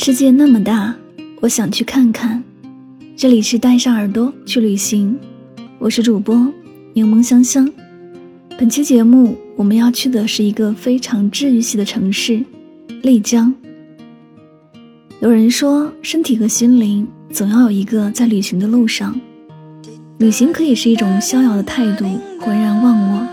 [0.00, 0.94] 世界那么大，
[1.40, 2.40] 我想去看看。
[3.16, 5.18] 这里是带上耳朵去旅行，
[5.80, 6.36] 我是主播
[6.92, 7.68] 柠檬香香。
[8.56, 12.40] 本期节目我们要去的是一个非常治愈系的城市——
[13.02, 13.52] 丽江。
[15.18, 19.20] 有人说，身体和心灵总要有一个在旅行的路上。
[20.18, 22.04] 旅行可以是一种逍遥的态度，
[22.38, 23.26] 浑然忘我；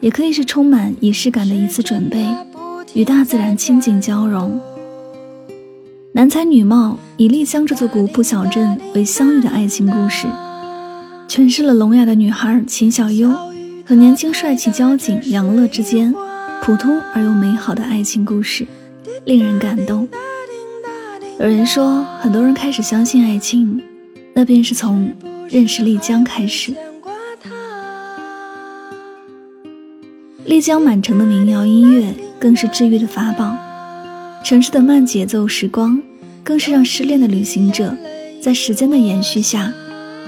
[0.00, 2.26] 也可以是充满仪式感的一次准备，
[2.94, 4.58] 与大自然亲近交融。
[6.16, 10.26] 男才女貌，以丽江这座古朴小镇为相遇的爱情故事，
[11.28, 13.30] 诠释了聋哑的女孩秦小优
[13.84, 16.14] 和年轻帅气交警杨乐之间
[16.62, 18.66] 普通而又美好的爱情故事，
[19.26, 20.08] 令人感动。
[21.38, 23.78] 有人说，很多人开始相信爱情，
[24.32, 25.12] 那便是从
[25.50, 26.72] 认识丽江开始。
[30.46, 33.54] 丽江满城的民谣音乐更是治愈的法宝。
[34.46, 36.00] 城市的慢节奏时光，
[36.44, 37.92] 更是让失恋的旅行者，
[38.40, 39.74] 在时间的延续下，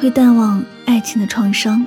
[0.00, 1.86] 会淡忘爱情的创伤。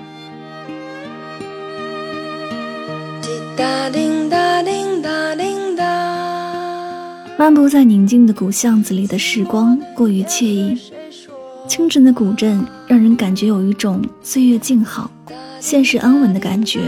[7.37, 10.79] 漫步在宁静的古巷子里的时光过于惬意，
[11.67, 15.11] 清晨的古镇让人感觉有一种岁月静好、
[15.59, 16.79] 现实安稳的感觉。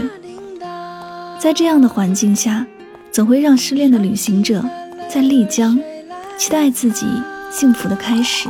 [1.38, 2.66] 在这样的环境下，
[3.12, 4.64] 总会让失恋的旅行者。
[5.14, 5.78] 在丽江，
[6.36, 7.06] 期待自己
[7.48, 8.48] 幸福的开始。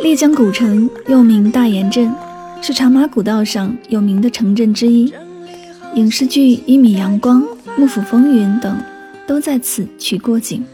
[0.00, 2.14] 丽江古城又名大研镇，
[2.62, 5.12] 是茶马古道上有名的城镇之一。
[5.96, 7.42] 影视剧《一米阳光》
[7.76, 8.80] 《幕府风云》等
[9.26, 10.64] 都在此取过景。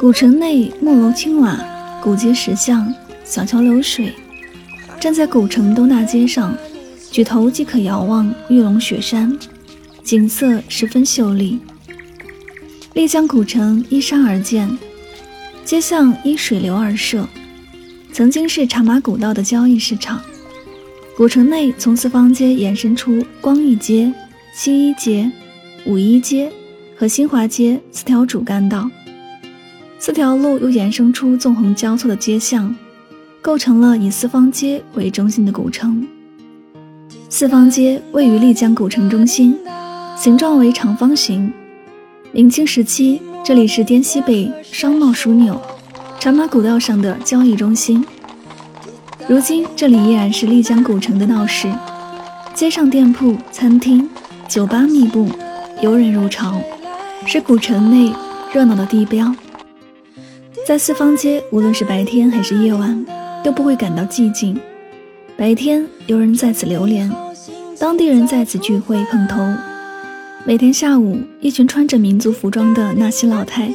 [0.00, 1.62] 古城内木楼青瓦，
[2.02, 2.90] 古街石巷，
[3.22, 4.14] 小桥流水。
[4.98, 6.56] 站在古城东大街上，
[7.10, 9.38] 举头即可遥望玉龙雪山，
[10.02, 11.60] 景色十分秀丽。
[12.94, 14.68] 丽江古城依山而建，
[15.64, 17.26] 街巷依水流而设，
[18.12, 20.20] 曾经是茶马古道的交易市场。
[21.16, 24.12] 古城内从四方街延伸出光义街、
[24.54, 25.32] 新一街、
[25.86, 26.52] 五一街
[26.94, 28.90] 和新华街四条主干道，
[29.98, 32.76] 四条路又延伸出纵横交错的街巷，
[33.40, 36.06] 构成了以四方街为中心的古城。
[37.30, 39.56] 四方街位于丽江古城中心，
[40.14, 41.50] 形状为长方形。
[42.34, 45.60] 明清时期，这里是滇西北商贸枢纽、
[46.18, 48.02] 茶马古道上的交易中心。
[49.28, 51.70] 如今，这里依然是丽江古城的闹市，
[52.54, 54.08] 街上店铺、餐厅、
[54.48, 55.28] 酒吧密布，
[55.82, 56.58] 游人如潮，
[57.26, 58.10] 是古城内
[58.50, 59.34] 热闹的地标。
[60.66, 63.04] 在四方街，无论是白天还是夜晚，
[63.44, 64.58] 都不会感到寂静。
[65.36, 67.12] 白天，游人在此流连，
[67.78, 69.36] 当地人在此聚会碰头。
[70.44, 73.72] 每天下午，一群穿着民族服装的纳西老太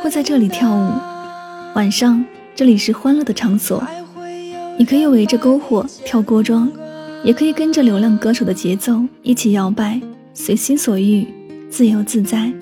[0.00, 0.92] 会在这里跳舞。
[1.74, 2.24] 晚上，
[2.54, 3.84] 这里是欢乐的场所，
[4.78, 6.70] 你可以围着篝火跳锅庄，
[7.24, 10.00] 也可以跟着流浪歌手的节奏一起摇摆，
[10.32, 11.26] 随心所欲，
[11.68, 12.52] 自由自在。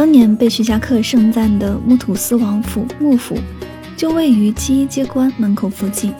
[0.00, 3.36] 当年被徐霞客盛赞的木土司王府幕府，
[3.98, 6.10] 就位于七一街关门口附近，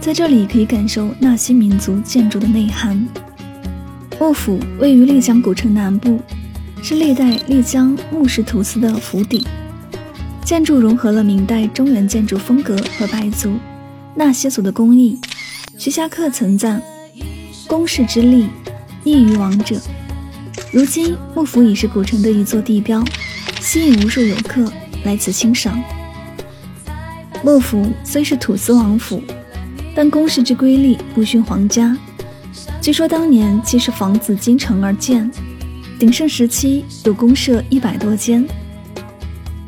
[0.00, 3.06] 在这里可以感受纳西民族建筑的内涵。
[4.18, 6.18] 幕府位于丽江古城南部，
[6.82, 9.46] 是历代丽江木氏土司的府邸，
[10.42, 13.58] 建筑融合了明代中原建筑风格和白族、
[14.14, 15.18] 纳西族的工艺。
[15.76, 16.80] 徐霞客曾赞
[17.68, 18.46] ：“宫室之丽，
[19.04, 19.78] 异于王者。”
[20.70, 23.02] 如今，幕府已是古城的一座地标，
[23.58, 24.70] 吸引无数游客
[25.02, 25.82] 来此欣赏。
[27.42, 29.22] 幕府虽是土司王府，
[29.94, 31.96] 但宫室之瑰丽不逊皇家。
[32.82, 35.30] 据说当年既是房子京城而建，
[35.98, 38.46] 鼎盛时期有宫舍一百多间。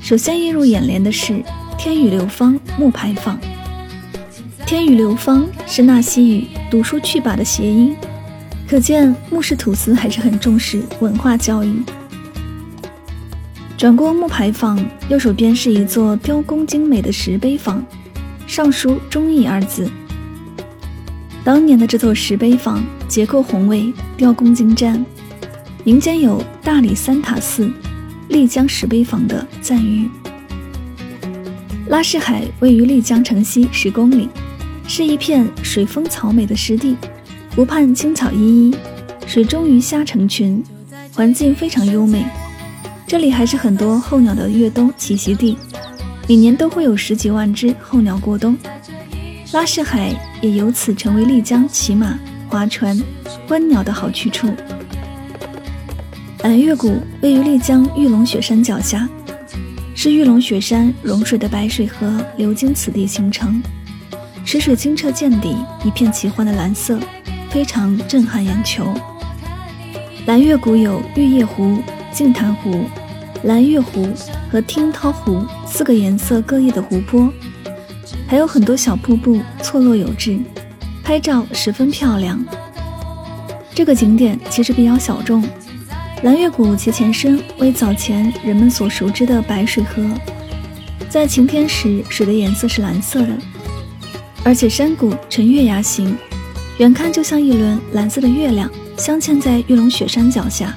[0.01, 1.43] 首先映入眼帘的是
[1.79, 3.41] 天宇流芳木牌坊。
[4.67, 7.97] 天宇流芳是纳西语“读书去吧”的谐音，
[8.71, 11.83] 可见木氏土司还是很重视文化教育。
[13.77, 14.79] 转过木牌坊，
[15.09, 17.85] 右手边是一座雕工精美的石碑坊，
[18.47, 19.91] 上书“忠义”二字。
[21.43, 25.05] 当年的这座石碑坊结构宏伟，雕工精湛，
[25.83, 27.69] 民间有“大理三塔寺，
[28.29, 30.09] 丽江石碑坊”的赞誉。
[31.89, 34.29] 拉市海位于丽江城西十公里。
[34.87, 36.97] 是一片水丰草美的湿地，
[37.57, 38.39] 湖畔青草依
[38.71, 38.75] 依，
[39.27, 40.63] 水中鱼虾成群，
[41.13, 42.25] 环境非常优美。
[43.09, 45.59] 这里还是很多候鸟的越冬栖息地，
[46.29, 48.57] 每年都会有十几万只候鸟过冬。
[49.53, 52.17] 拉市海也由此成为丽江骑马、
[52.49, 52.97] 划船、
[53.49, 54.49] 观鸟的好去处。
[56.45, 59.09] 蓝月谷位于丽江玉龙雪山脚下，
[59.97, 63.61] 是玉龙雪山融水的白水河流经此地形成。
[64.45, 66.99] 池水清澈见底，一片奇幻的蓝色，
[67.51, 68.95] 非常震撼眼球。
[70.27, 71.79] 蓝月谷有玉叶湖、
[72.13, 72.85] 净潭湖、
[73.43, 74.09] 蓝月湖
[74.51, 77.33] 和听涛湖四个颜色各异的湖泊，
[78.29, 80.39] 还有很多小瀑布错落有致，
[81.03, 82.39] 拍照十分漂亮。
[83.75, 85.43] 这个景点其实比较小众。
[86.23, 90.03] 蓝月谷其前身为早前人们所熟知的白水河，
[91.09, 93.29] 在晴天时水的颜色是蓝色的。
[94.45, 96.17] 而且山谷呈月牙形，
[96.81, 100.75] 远看就像一轮蓝色的月亮镶嵌在玉龙雪山脚下，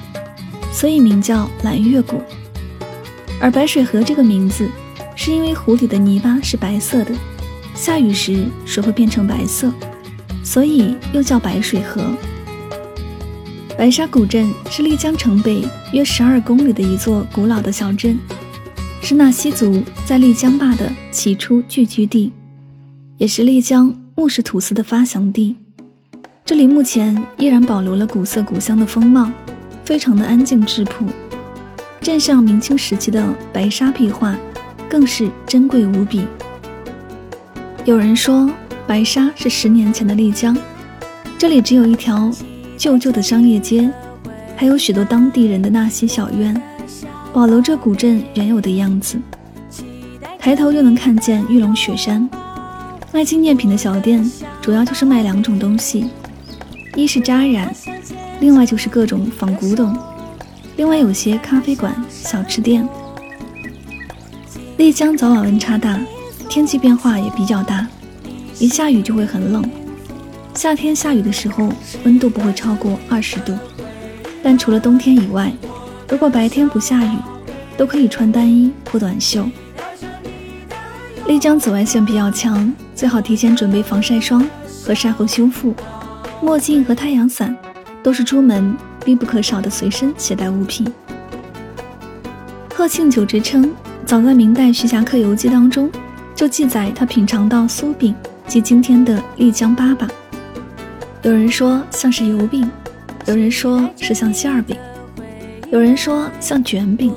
[0.70, 2.20] 所以名叫蓝月谷。
[3.40, 4.68] 而白水河这个名字，
[5.16, 7.14] 是因为湖底的泥巴是白色的，
[7.74, 9.72] 下雨时水会变成白色，
[10.42, 12.04] 所以又叫白水河。
[13.78, 18.18] 白沙古镇是丽江城北约十二公里的一座古老的小镇，
[19.00, 22.30] 是纳西族在丽江坝的起初聚居地。
[23.16, 25.56] 也是丽江木氏土司的发祥地，
[26.46, 29.30] 这里目前依然保留了古色古香的风貌，
[29.82, 31.06] 非常的安静质朴。
[32.02, 34.36] 镇上明清时期的白沙壁画
[34.86, 36.26] 更是珍贵无比。
[37.86, 38.50] 有人说，
[38.86, 40.54] 白沙是十年前的丽江，
[41.38, 42.30] 这里只有一条
[42.76, 43.90] 旧旧的商业街，
[44.54, 46.54] 还有许多当地人的纳西小院，
[47.32, 49.18] 保留着古镇原有的样子。
[50.38, 52.28] 抬头就能看见玉龙雪山。
[53.14, 56.10] 卖纪念品的小店主要就是卖两种东西，
[56.96, 57.74] 一是扎染，
[58.40, 59.96] 另外就是各种仿古董，
[60.76, 62.88] 另外有些咖啡馆、小吃店。
[64.76, 65.98] 丽江早晚温差大，
[66.48, 67.86] 天气变化也比较大，
[68.58, 69.68] 一下雨就会很冷。
[70.54, 71.68] 夏天下雨的时候，
[72.04, 73.52] 温度不会超过二十度，
[74.42, 75.52] 但除了冬天以外，
[76.08, 77.16] 如果白天不下雨，
[77.76, 79.44] 都可以穿单衣或短袖。
[81.26, 82.72] 丽江紫外线比较强。
[82.94, 84.48] 最好提前准备防晒霜
[84.84, 85.74] 和晒后修复，
[86.44, 87.56] 墨镜和太阳伞
[88.02, 90.86] 都是出门必不可少的随身携带物品。
[92.74, 93.72] 贺庆酒之称，
[94.04, 95.90] 早在明代《徐霞客游记》当中
[96.34, 98.14] 就记载他品尝到酥饼
[98.46, 100.06] 及今天的丽江粑粑。
[101.22, 102.70] 有人说像是油饼，
[103.24, 104.76] 有人说是像馅儿饼，
[105.70, 107.14] 有人说像卷饼。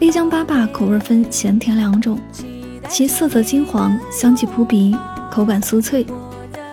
[0.00, 2.20] 丽江粑粑口味分咸甜两种。
[2.90, 4.94] 其色泽金黄，香气扑鼻，
[5.30, 6.04] 口感酥脆。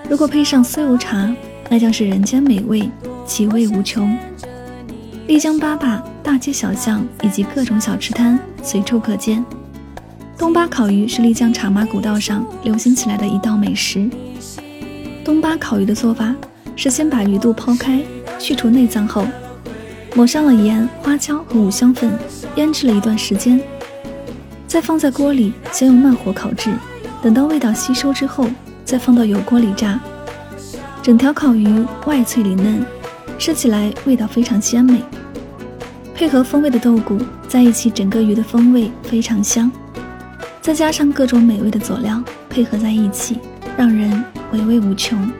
[0.09, 1.31] 如果配上酥油茶，
[1.69, 2.89] 那将是人间美味，
[3.27, 4.17] 其味无穷。
[5.27, 9.45] 丽江粑粑，大街小巷以及各种小吃摊随处可见。
[10.35, 14.09] 东巴烤鱼是丽江茶马古道上流行起来的一道美食。
[15.23, 16.33] 东巴烤鱼的做法
[16.75, 18.01] 是先把鱼肚剖开，
[18.39, 19.27] 去除内脏后，
[20.15, 22.11] 抹上了盐、花椒和五香粉，
[22.55, 23.61] 腌制了一段时间。
[24.65, 26.73] 再放在锅里，先用慢火烤制，
[27.21, 28.47] 等到味道吸收之后，
[28.89, 29.99] 再放到油锅里炸。
[31.03, 32.83] 整条烤鱼外脆里嫩，
[33.37, 35.03] 吃起来味道非常鲜美。
[36.15, 39.71] 配合风味的豆鼓在一起，整个鱼的风味非常香。
[40.59, 42.19] 再加上各种美味的佐料
[42.49, 43.37] 配合在一起，
[43.77, 45.31] 让人回味无穷。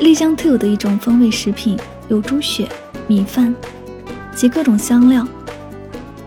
[0.00, 2.68] 丽江特有的一种风味食品有猪血、
[3.06, 3.54] 米饭
[4.34, 5.24] 及各种香料，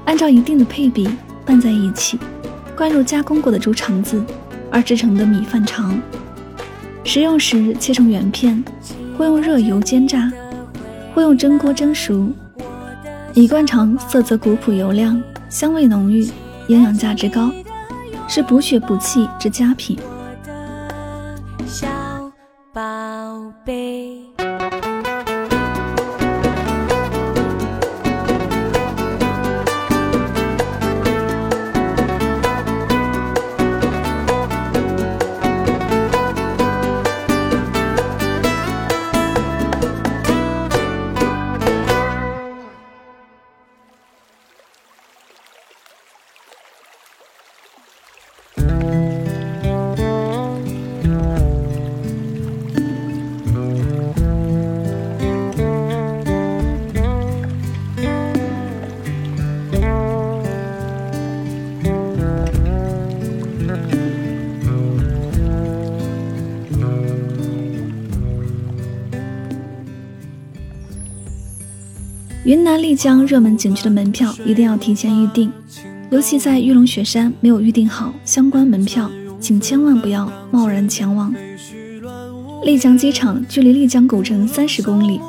[0.05, 1.09] 按照一定的配比
[1.45, 2.17] 拌在一起，
[2.73, 4.23] 灌入加工过的猪肠子
[4.77, 5.99] 而制成的米饭肠。
[7.03, 8.63] 食用时切成圆片，
[9.17, 10.31] 或用热油煎炸，
[11.15, 12.31] 或用蒸锅蒸熟。
[13.33, 15.19] 米灌肠色泽古朴油亮，
[15.49, 16.29] 香味浓郁，
[16.67, 17.51] 营养价值高，
[18.27, 19.97] 是补血补气之佳品。
[72.47, 75.51] 云南丽江热门景区的门票一定要提前预订，
[76.09, 81.35] 尤其在玉龙雪山没有预订好相关门票，请千万不要贸然前往。
[82.63, 85.19] 丽江机场距离丽江古城三十公里，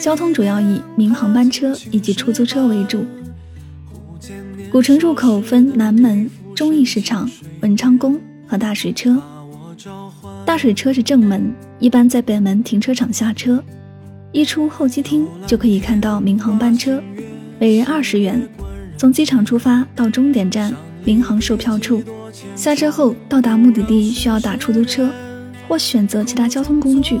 [0.00, 3.06] 交通主要以民航班车以及出租车为主。
[4.68, 7.30] 古城入口分南门、忠义市场、
[7.60, 9.22] 文昌宫和大水车。
[10.44, 13.62] 大水车是正门，一般在北门停车场下车。
[14.32, 17.02] 一出候机厅就可以看到民航班车，
[17.58, 18.46] 每人二十元，
[18.96, 22.02] 从机场出发到终点站民航售票处，
[22.54, 25.10] 下车后到达目的地需要打出租车
[25.66, 27.18] 或选择其他交通工具。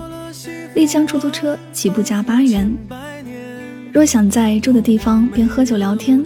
[0.74, 2.70] 丽江出租车起步价八元。
[3.92, 6.22] 若想在住的地方边喝酒聊天，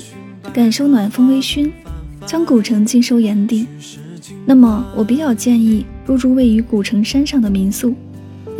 [0.52, 1.70] 感受暖风微醺，
[2.26, 3.68] 将古城尽收眼底，
[4.44, 7.94] 那么我比较建议入住位于古城山上的民宿。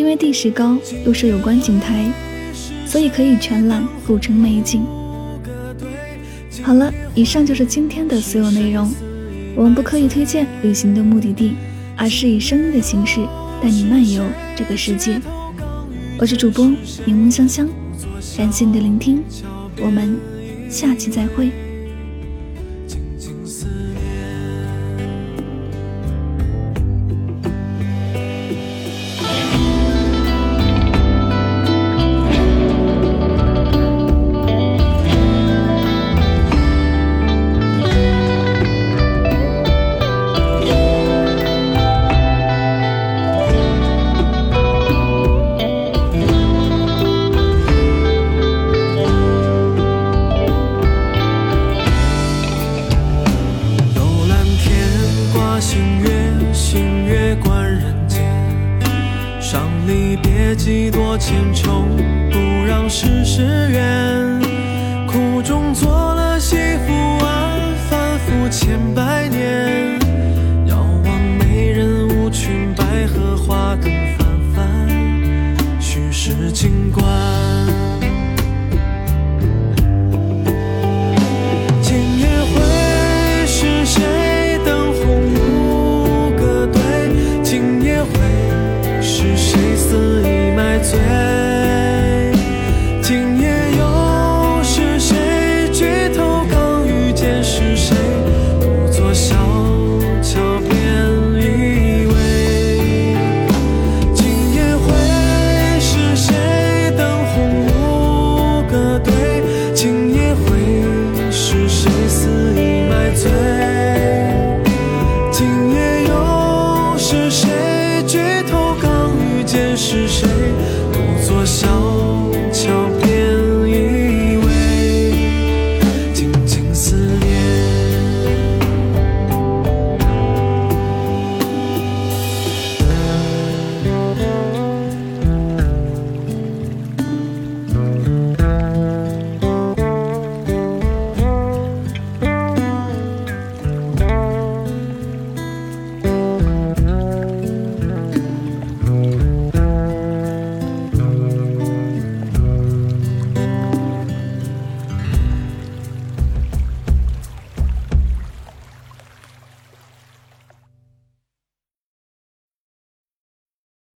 [0.00, 2.10] 因为地势高，又设有观景台，
[2.86, 4.82] 所以可以全览古城美景。
[6.62, 8.90] 好了，以上就是今天的所有内容。
[9.54, 11.52] 我们不刻意推荐旅行的目的地，
[11.98, 13.20] 而是以声音的形式
[13.62, 14.24] 带你漫游
[14.56, 15.20] 这个世界。
[16.18, 16.64] 我是主播
[17.04, 17.68] 柠檬香香，
[18.38, 19.22] 感谢你的聆听，
[19.82, 20.16] 我们
[20.70, 21.50] 下期再会。
[76.22, 77.39] 是情关。